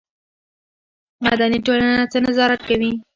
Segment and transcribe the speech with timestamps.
[1.23, 2.91] مدني ټولنه څه نظارت کوي؟